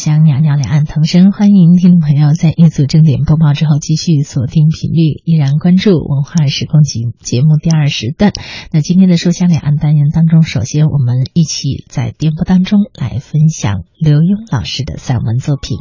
[0.00, 8.32] 香袅袅两岸同声，欢迎听众朋友在一组正点播报之后继续锁定频率，依然关注文化时空节节目第二时段。
[8.72, 15.76] 那今天的书香两岸单元当中，首先我们一起在电波当中来分享刘墉老师的散文作品。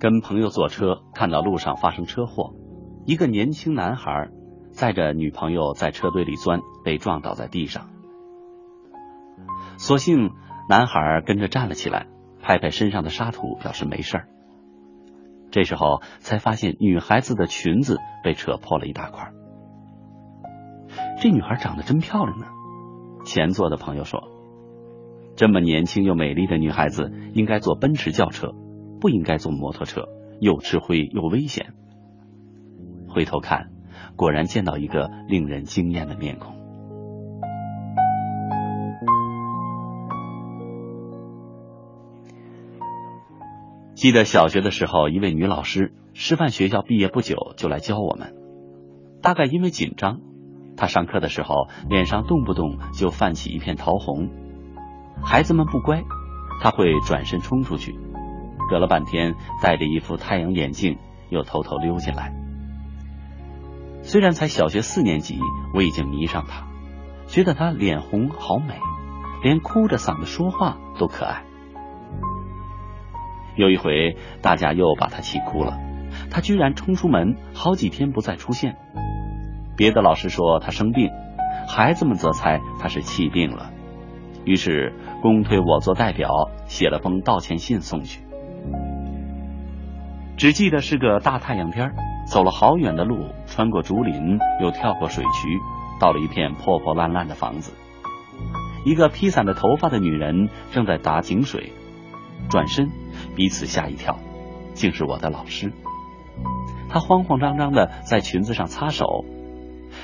[0.00, 2.54] 跟朋友坐车，看到路上发生车祸，
[3.04, 4.30] 一个年轻男孩
[4.76, 7.88] 载着女朋友在车堆里钻，被撞倒在地上。
[9.78, 10.30] 所幸
[10.68, 12.06] 男孩跟着站了起来，
[12.42, 14.28] 拍拍身上的沙土，表示没事儿。
[15.50, 19.32] 这时候才发现女孩子的裙子被扯破了一大块。
[21.20, 22.46] 这女孩长得真漂亮呢。
[23.24, 24.28] 前座的朋友说
[25.36, 28.54] ：“这么年轻又美丽的女孩子，应该坐奔驰轿车。”
[28.98, 30.08] 不应该坐摩托车，
[30.40, 31.74] 又吃灰又危险。
[33.08, 33.68] 回头看，
[34.16, 36.56] 果然见到一个令人惊艳的面孔。
[43.94, 48.34] 记得小学的时候，一位女老师，师范学校毕业不久就来教我们。
[49.22, 50.20] 大概因为紧张，
[50.76, 54.28] 她上课的时候脸上动不动就泛起一片桃红。
[55.22, 56.04] 孩子们不乖，
[56.62, 57.98] 她会转身冲出去。
[58.68, 60.98] 隔了半天，戴着一副太阳眼镜，
[61.30, 62.45] 又偷偷溜进来。
[64.06, 65.36] 虽然才小学四年级，
[65.74, 66.68] 我已经迷上他，
[67.26, 68.78] 觉得他脸红好美，
[69.42, 71.42] 连哭着嗓子说话都可爱。
[73.56, 75.76] 有一回，大家又把他气哭了，
[76.30, 78.76] 他居然冲出门，好几天不再出现。
[79.76, 81.10] 别的老师说他生病，
[81.66, 83.72] 孩子们则猜他是气病了，
[84.44, 86.30] 于是公推我做代表，
[86.66, 88.22] 写了封道歉信送去。
[90.36, 91.94] 只记得是个大太阳天儿，
[92.26, 95.60] 走了好远的路，穿过竹林，又跳过水渠，
[96.00, 97.72] 到了一片破破烂烂的房子。
[98.84, 101.72] 一个披散着头发的女人正在打井水，
[102.48, 102.90] 转身，
[103.34, 104.18] 彼此吓一跳，
[104.74, 105.72] 竟是我的老师。
[106.88, 109.24] 她慌慌张张的在裙子上擦手，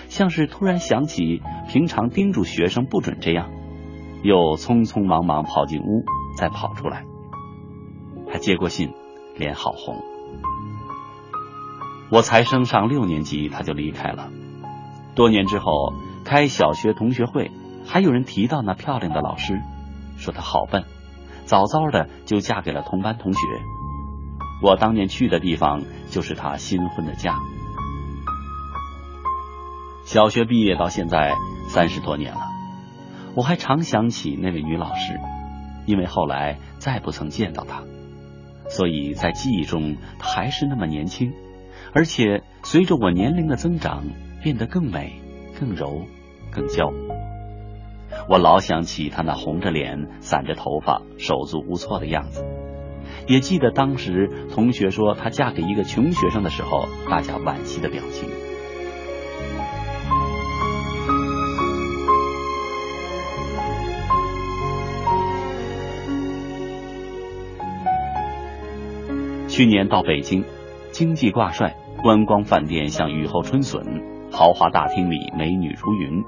[0.08, 3.50] 像是突然想起平常叮嘱学生不准这样，
[4.22, 6.04] 又匆匆忙忙跑进屋，
[6.36, 7.04] 再跑出来。
[8.30, 8.92] 她接过信，
[9.36, 10.11] 脸好红。
[12.12, 14.28] 我才升上六年级，他就离开了。
[15.14, 15.94] 多年之后
[16.26, 17.50] 开小学同学会，
[17.86, 19.58] 还有人提到那漂亮的老师，
[20.18, 20.84] 说她好笨，
[21.46, 23.40] 早早的就嫁给了同班同学。
[24.62, 27.38] 我当年去的地方就是她新婚的家。
[30.04, 31.34] 小学毕业到现在
[31.68, 32.42] 三十多年了，
[33.34, 35.18] 我还常想起那位女老师，
[35.86, 37.82] 因为后来再不曾见到她，
[38.68, 41.32] 所以在记忆中她还是那么年轻。
[41.92, 44.04] 而且随着我年龄的增长，
[44.42, 45.20] 变得更美、
[45.58, 46.06] 更柔、
[46.50, 46.92] 更娇。
[48.28, 52.44] 我老想起她那红着脸、散着头发、手足无措的样子，
[53.26, 58.28] 也记得当时同学说她嫁给一个穷学生的时候，大家惋惜的表情。
[69.48, 70.44] 去年到北京，
[70.92, 71.76] 经济挂帅。
[72.02, 73.84] 观光饭店像雨后春笋，
[74.32, 76.24] 豪华大厅里美女如云，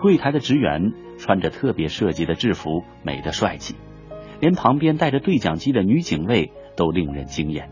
[0.00, 3.76] 柜台的职员穿着特别设计的制服，美得帅气，
[4.40, 7.70] 连旁边带着对讲机的女警卫都令人惊艳。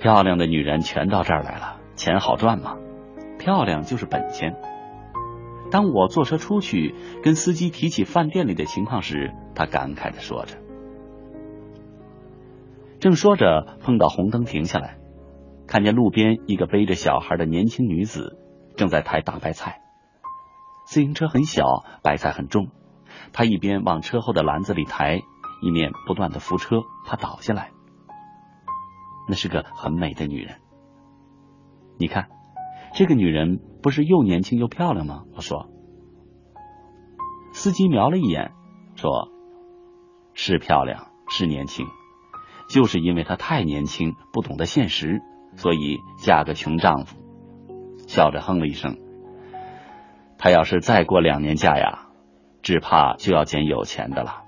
[0.00, 2.76] 漂亮的女人全到这儿来了，钱好赚吗？
[3.38, 4.56] 漂亮就是本钱。
[5.70, 10.56] 当我坐车出去，跟司机提起饭店里的情况时，他感慨的说着。
[12.98, 14.98] 正说着，碰到红灯停下来。
[15.66, 18.38] 看见路边一个背着小孩的年轻女子
[18.76, 19.80] 正在抬大白菜，
[20.86, 22.68] 自行车很小，白菜很重，
[23.32, 25.20] 她一边往车后的篮子里抬，
[25.62, 27.70] 一面不断的扶车，怕倒下来。
[29.28, 30.60] 那是个很美的女人，
[31.98, 32.28] 你看，
[32.94, 35.24] 这个女人不是又年轻又漂亮吗？
[35.34, 35.68] 我说。
[37.52, 38.52] 司机瞄了一眼，
[38.94, 39.30] 说
[40.34, 41.86] ：“是漂亮，是年轻，
[42.68, 45.20] 就是因为她太年轻，不懂得现实。”
[45.56, 47.16] 所以嫁个穷丈夫，
[48.06, 48.98] 笑着哼了一声。
[50.36, 52.08] 她要是再过两年嫁呀，
[52.60, 54.42] 只怕就要捡有钱的了。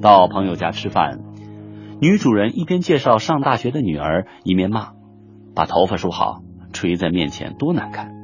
[0.00, 1.20] 到朋友家吃饭，
[2.00, 4.94] 女主人一边介绍上大学的女儿，一面骂
[5.54, 6.40] ：“把头发梳好，
[6.72, 8.14] 垂在面前多难看。”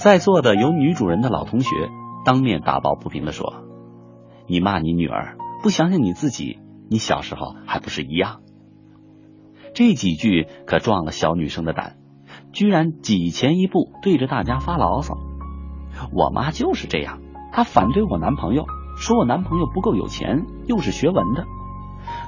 [0.00, 1.68] 在座的有女主人的老同学，
[2.24, 3.64] 当面打抱不平的说
[4.48, 6.58] ：“你骂你女儿，不想想你自己，
[6.88, 8.40] 你小时候还不是一样？
[9.74, 11.96] 这几句可壮了小女生的胆，
[12.50, 15.18] 居然挤前一步对着大家发牢骚。
[16.14, 17.18] 我妈就是这样，
[17.52, 18.64] 她反对我男朋友，
[18.96, 21.44] 说我男朋友不够有钱，又是学文的。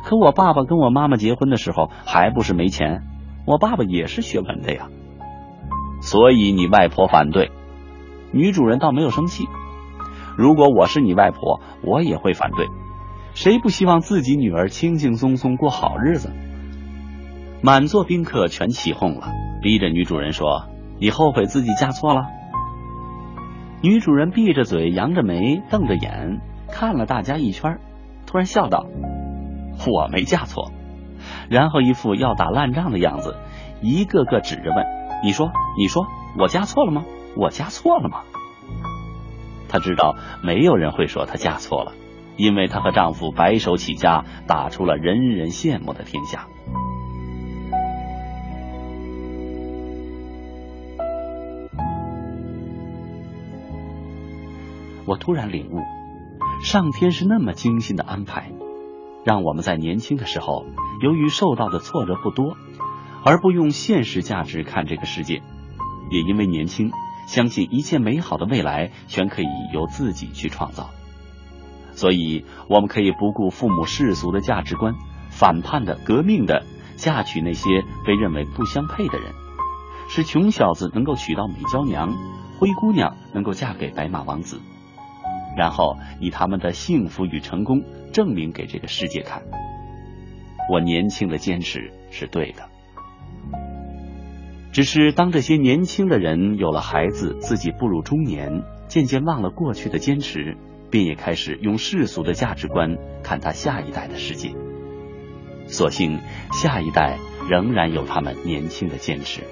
[0.04, 3.00] 可我爸爸跟我妈妈结婚的时候还不是没钱，
[3.46, 4.90] 我爸爸也是学文的呀。
[6.02, 7.50] 所以你外婆反对，
[8.32, 9.46] 女主人倒没有生气。
[10.36, 12.66] 如果我是你外婆，我也会反对。
[13.34, 16.30] 谁不希望自己女儿轻轻松松过好日子？
[17.62, 19.28] 满座宾客全起哄了，
[19.62, 20.66] 逼着女主人说
[20.98, 22.26] ：“你后悔自己嫁错了？”
[23.82, 26.40] 女主人闭着嘴，扬着眉，瞪着眼，
[26.70, 27.78] 看了大家一圈，
[28.26, 28.86] 突然笑道
[29.86, 30.70] ：“我没嫁错。”
[31.48, 33.36] 然后一副要打烂仗的样子，
[33.80, 34.84] 一个个指着问
[35.22, 36.06] ：“你说，你说，
[36.38, 37.04] 我嫁错了吗？
[37.36, 38.22] 我嫁错了吗？”
[39.68, 41.92] 她知道没有人会说她嫁错了，
[42.36, 46.46] 因为她和丈夫白手起家，打出了人人羡慕的天下。
[55.04, 55.80] 我突然领悟，
[56.62, 58.52] 上天是那么精心的安排，
[59.24, 60.64] 让我们在年轻的时候，
[61.02, 62.56] 由于受到的挫折不多，
[63.24, 65.42] 而不用现实价值看这个世界，
[66.10, 66.92] 也因为年轻，
[67.26, 70.90] 相信一切美好的未来全可以由自己去创造，
[71.92, 74.94] 所以我们可以不顾父母世俗的价值观，
[75.30, 76.64] 反叛的、革命的，
[76.96, 79.32] 嫁娶那些被认为不相配的人，
[80.08, 82.14] 使穷小子能够娶到美娇娘，
[82.58, 84.60] 灰姑娘能够嫁给白马王子。
[85.56, 87.82] 然后以他们的幸福与成功
[88.12, 89.42] 证明给这个世界看，
[90.70, 92.71] 我年轻的坚持是对的。
[94.72, 100.56] 只是当这些年轻的人有了孩子，自己步入中年，渐渐忘了过去的坚持，
[100.90, 104.52] 便也开始用世俗的价值观看他下一代的世界。
[105.66, 106.18] 所幸
[106.52, 109.42] 下一代仍然有他们年轻的坚持。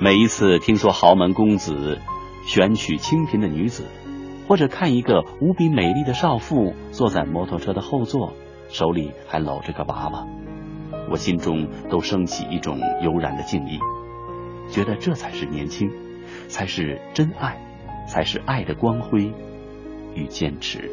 [0.00, 1.98] 每一次听说豪门公子。
[2.48, 3.86] 选取清贫的女子，
[4.46, 8.34] 或者看一个无比美丽的少妇坐在摩托车的后座，
[8.68, 10.28] 手里还搂着个娃娃，
[11.10, 13.78] 我心中都升起一种悠然的敬意，
[14.68, 15.90] 觉得这才是年轻，
[16.48, 17.58] 才是真爱，
[18.08, 19.32] 才是爱的光辉
[20.14, 20.90] 与坚持。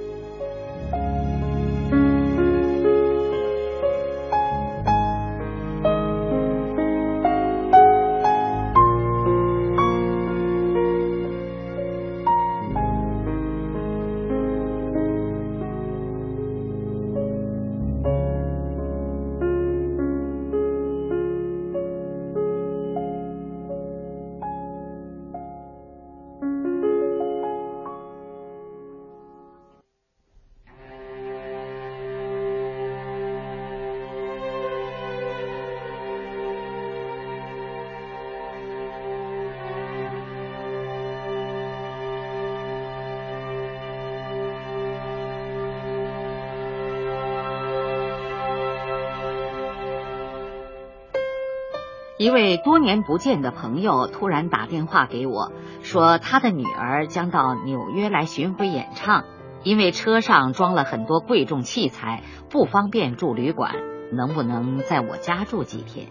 [52.23, 59.25] 一位多年不见的朋友突然打电话给我，说他的女儿将到纽约来巡回演唱，
[59.63, 63.75] 因为车上装了很多贵重器材，不方便住旅馆，
[64.13, 66.07] 能不能在我家住几天？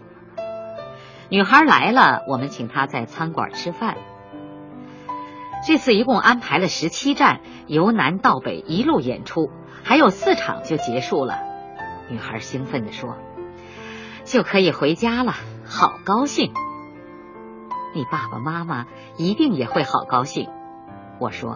[1.29, 3.97] 女孩来了，我们请她在餐馆吃饭。
[5.65, 9.49] 这次一共安排了十七站，由南到北一路演出，
[9.83, 11.39] 还有四场就结束了。
[12.07, 13.17] 女孩兴奋地说
[14.25, 15.33] ：“就可以回家了。”
[15.75, 16.53] 好高兴，
[17.95, 18.85] 你爸爸妈妈
[19.17, 20.47] 一定也会好高兴。
[21.19, 21.53] 我说：“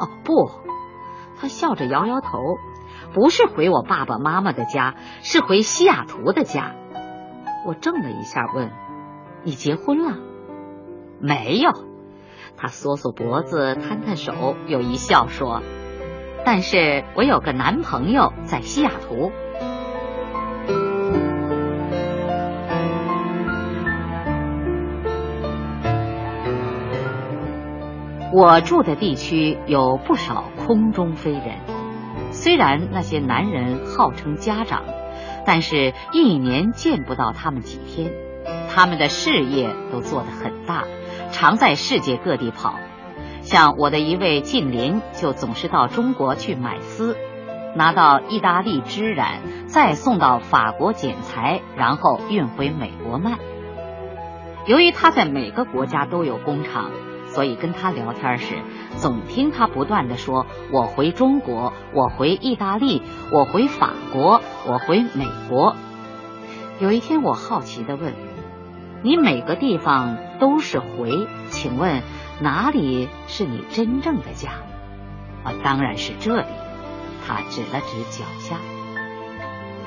[0.00, 0.50] 哦不。”
[1.38, 2.38] 他笑着摇摇头，
[3.12, 6.74] 不是回我爸爸妈妈的家，是回西雅图的家。
[7.66, 8.72] 我怔了一下，问
[9.44, 10.16] ：“你结婚了？”
[11.20, 11.72] 没有。
[12.56, 15.60] 他缩缩脖子，摊摊手，又一笑说
[16.46, 19.30] ：“但是我有个男朋友在西雅图。”
[28.34, 31.58] 我住的地区有不少空中飞人，
[32.30, 34.84] 虽然那些男人号称家长，
[35.44, 38.10] 但是一年见不到他们几天。
[38.70, 40.84] 他们的事业都做得很大，
[41.30, 42.76] 常在世界各地跑。
[43.42, 47.18] 像我的一位近邻，就总是到中国去买丝，
[47.76, 53.36] 拿到意大利织染，再送到法国剪裁，然后运回美国卖。
[54.64, 56.90] 由于他在每个国家都有工厂。
[57.34, 58.56] 所以跟他聊天时，
[58.98, 65.74] 总听他不断的说：“我回中国，我回意大利，我回法国，我回美国。”
[66.78, 68.12] 有一天，我好奇的问
[69.02, 72.02] ：“你每个地方都是回，请问
[72.40, 74.50] 哪里是你真正的家？”
[75.42, 76.46] 啊，当然是这里。
[77.26, 78.56] 他指了指脚下。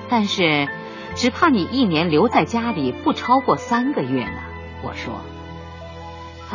[0.09, 0.67] 但是，
[1.15, 4.39] 只怕你一年留在家里不超过三个月呢。
[4.83, 5.13] 我说。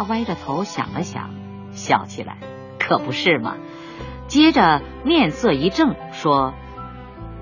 [0.00, 1.28] 他歪着头想了想，
[1.73, 2.38] 笑起来，
[2.78, 3.57] 可不是嘛。
[4.28, 6.54] 接着面色一正，说：“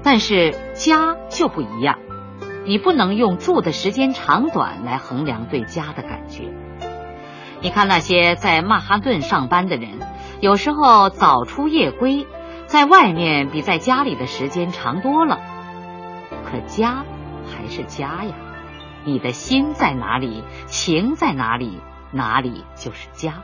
[0.02, 2.00] 但是家就不一样，
[2.66, 6.52] 你不能用住的时间长短来衡量对家的感觉。
[7.60, 10.00] 你看那些在曼哈顿上班的人，
[10.40, 12.26] 有时候早出夜归，
[12.66, 15.38] 在外面比在家里的时间长多了。
[16.50, 17.04] 可家
[17.46, 18.34] 还是家呀，
[19.04, 21.78] 你的心在哪里，情在哪里。”
[22.12, 23.42] 哪里就是家。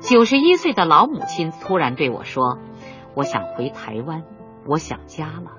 [0.00, 2.58] 九十一岁的老母亲突然对我说
[3.14, 4.22] ：“我想回台湾，
[4.66, 5.52] 我想家了。”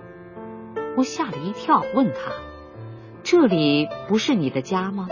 [0.98, 2.32] 我吓了一跳，问他
[3.24, 5.08] ：“这里不是你的家吗？”“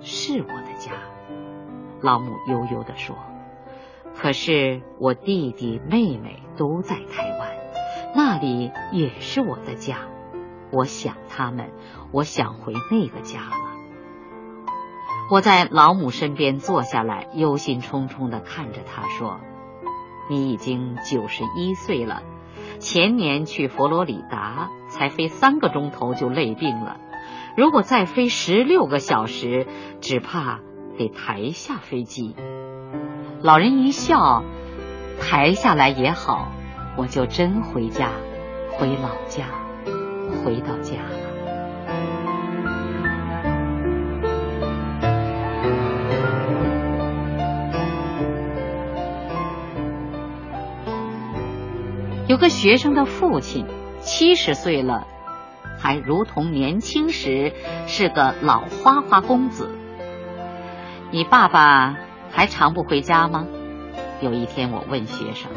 [0.00, 0.92] 是我的家。”
[2.00, 3.16] 老母悠悠的说
[4.14, 7.48] ：“可是我弟弟妹妹都在台湾。”
[8.14, 9.98] 那里也是我的家，
[10.72, 11.70] 我想他们，
[12.12, 13.56] 我想回那个家了。
[15.30, 19.40] 我在老母身边坐下来，忧心忡忡的看着他说
[20.30, 22.22] ：“你已经九十一岁了，
[22.78, 26.96] 前年去佛罗里达才飞三个钟头就累病了，
[27.56, 29.66] 如果再飞十六个小时，
[30.00, 30.60] 只怕
[30.96, 32.34] 得抬下飞机。”
[33.42, 34.42] 老人一笑
[35.20, 36.48] ：“抬下来也好。”
[36.98, 38.10] 我就真回家，
[38.72, 39.44] 回老家，
[40.44, 41.28] 回到家了。
[52.26, 53.64] 有个学生的父亲
[54.00, 55.06] 七十岁了，
[55.78, 57.52] 还如同年轻时
[57.86, 59.70] 是个老花花公子。
[61.12, 61.96] 你爸爸
[62.32, 63.46] 还常不回家吗？
[64.20, 65.48] 有一天我问学生。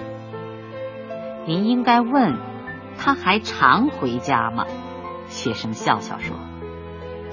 [1.46, 2.38] 您应该问，
[2.98, 4.66] 他还常回家吗？
[5.28, 6.36] 学生笑笑说：“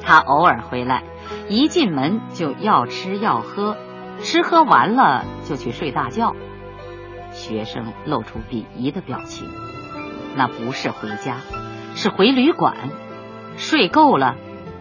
[0.02, 1.02] 他偶尔回来，
[1.48, 3.76] 一进门就要吃要喝，
[4.20, 6.34] 吃喝完了就去睡大觉。”
[7.32, 9.48] 学生露出鄙夷的表情。
[10.36, 11.36] 那不是回家，
[11.94, 12.76] 是回旅馆，
[13.56, 14.36] 睡够了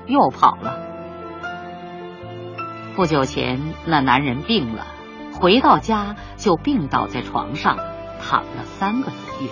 [0.05, 0.79] 又跑了。
[2.95, 4.85] 不久前那男人病了，
[5.33, 7.77] 回到家就病倒在床上。
[8.21, 9.49] 躺了三个多月，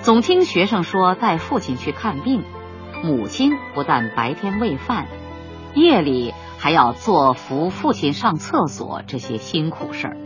[0.00, 2.44] 总听学生说带父亲去看病，
[3.02, 5.06] 母亲不但白天喂饭，
[5.74, 10.16] 夜里还要做扶父亲上厕所这些辛苦事儿。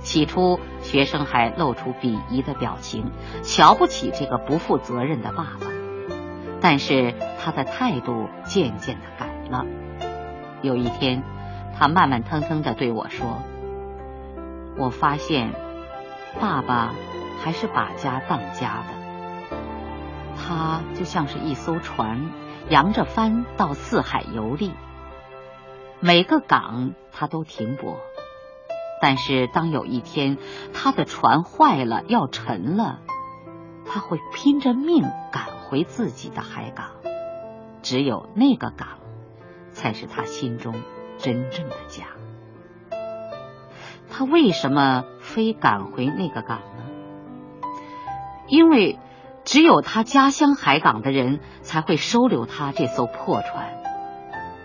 [0.00, 3.10] 起初，学生还露出鄙夷的表情，
[3.42, 5.66] 瞧不起这个不负责任的爸爸。
[6.60, 9.64] 但是他的态度渐渐的改了。
[10.62, 11.22] 有一天，
[11.78, 13.42] 他慢慢腾腾的对我说
[14.78, 15.54] ：“我发现。”
[16.40, 16.94] 爸爸
[17.42, 19.56] 还是把家当家的，
[20.36, 22.30] 他就像是一艘船，
[22.68, 24.72] 扬着帆到四海游历，
[26.00, 27.98] 每个港他都停泊。
[29.00, 30.38] 但是当有一天
[30.72, 33.00] 他的船坏了要沉了，
[33.86, 36.90] 他会拼着命赶回自己的海港。
[37.82, 38.88] 只有那个港，
[39.72, 40.74] 才是他心中
[41.18, 42.06] 真正的家。
[44.10, 46.84] 他为什么非赶回那个港呢？
[48.46, 48.98] 因为
[49.44, 53.72] 只有他家乡海港的人才会收留他这艘破船，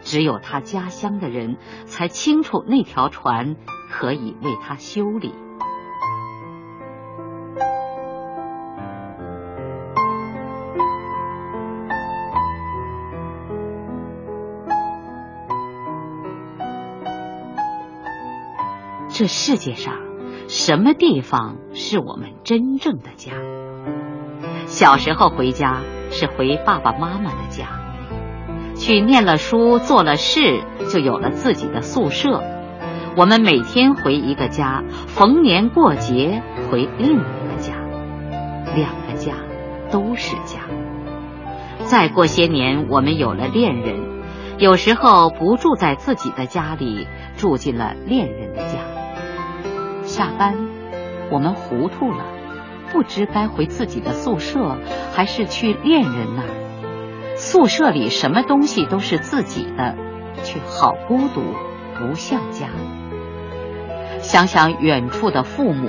[0.02, 3.56] 只有他家乡的人才清楚那条船
[3.90, 5.34] 可以为他修理。
[19.10, 20.09] 这世界上
[20.50, 23.34] 什么地方是我们真正的家？
[24.66, 27.68] 小时候回家是回爸爸妈妈的家，
[28.76, 32.42] 去念了书、做了事，就有了自己的宿舍。
[33.16, 36.42] 我们每天回一个家，逢年过节
[36.72, 37.76] 回另一个家，
[38.76, 39.34] 两个家
[39.92, 40.62] 都是家。
[41.84, 44.00] 再过些年，我们有了恋人，
[44.58, 47.06] 有时候不住在自己的家里，
[47.38, 48.80] 住进了恋人的家。
[50.20, 50.54] 下班，
[51.32, 52.26] 我们糊涂了，
[52.92, 54.76] 不知该回自己的宿舍，
[55.14, 57.38] 还是去恋人那儿。
[57.38, 59.96] 宿舍里什么东西都是自己的，
[60.44, 61.42] 却好孤独，
[61.98, 62.68] 不像家。
[64.20, 65.88] 想想远处的父母，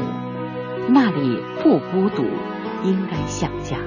[0.86, 2.22] 那里不孤独，
[2.84, 3.78] 应该像家，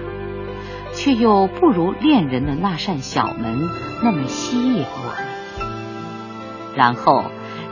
[0.94, 3.62] 却又不如恋人的那扇小门
[4.04, 6.76] 那么吸引我们。
[6.76, 7.24] 然后。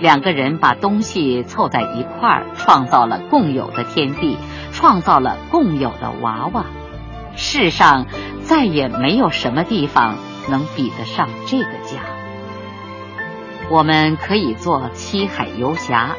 [0.01, 4.35] 两个人把东西凑在一块儿，创造了共有的天地，
[4.71, 6.65] 创造了共有的娃娃。
[7.35, 8.07] 世上
[8.41, 10.15] 再也没有什么地方
[10.49, 11.99] 能比得上这个家。
[13.69, 16.15] 我们可以做七海游侠，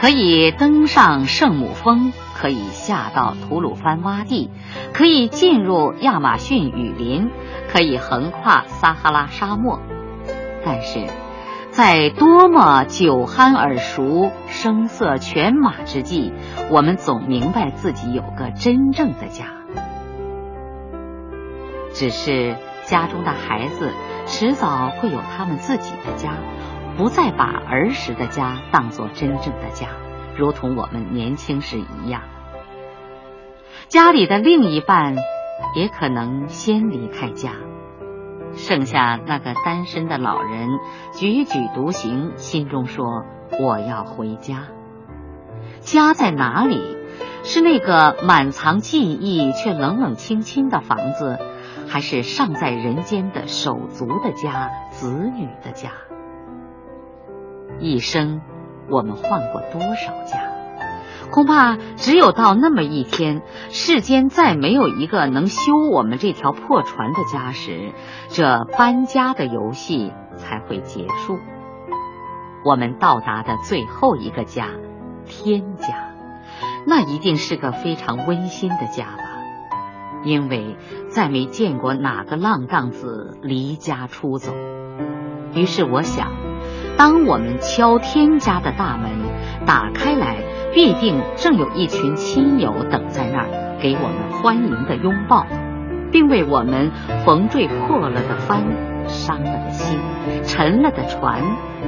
[0.00, 4.50] 可以登上圣母峰，可以下到吐鲁番洼地，
[4.94, 7.30] 可以进入亚马逊雨林，
[7.70, 9.78] 可以横跨撒哈拉沙漠，
[10.64, 11.06] 但是。
[11.78, 16.32] 在多么酒酣耳熟、声色犬马之际，
[16.72, 19.44] 我们总明白自己有个真正的家。
[21.92, 23.92] 只是家中的孩子
[24.26, 26.32] 迟早会有他们自己的家，
[26.96, 29.86] 不再把儿时的家当作真正的家，
[30.36, 32.22] 如同我们年轻时一样。
[33.86, 35.14] 家里的另一半
[35.76, 37.52] 也可能先离开家。
[38.58, 40.68] 剩下那个单身的老人
[41.12, 43.24] 踽踽独行，心中说
[43.58, 44.64] ：“我要回家。
[45.80, 46.98] 家在哪里？
[47.44, 51.38] 是那个满藏记忆却冷冷清清的房子，
[51.86, 55.92] 还是尚在人间的手足的家、子女的家？
[57.78, 58.42] 一生，
[58.90, 60.42] 我们换过多少家？”
[61.30, 67.92] 恐怕只有到那么一天，世间再没有一个能修我们这条破船的家时，
[68.28, 71.38] 这搬家的游戏才会结束。
[72.64, 74.68] 我们到达的最后一个家，
[75.26, 76.12] 天家，
[76.86, 79.24] 那一定是个非常温馨的家吧？
[80.24, 80.76] 因为
[81.10, 84.52] 再没见过哪个浪荡子离家出走。
[85.54, 86.32] 于是我想，
[86.96, 89.10] 当我们敲天家的大门，
[89.66, 90.42] 打开来。
[90.78, 95.44] 必定正有一群亲友等在那儿，给我们欢迎的拥抱，
[96.12, 96.92] 并为我们
[97.26, 98.62] 缝缀破了的帆、
[99.08, 99.98] 伤了的心、
[100.44, 101.42] 沉了的船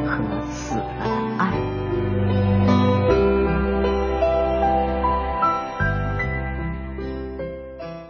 [0.04, 0.69] 和死。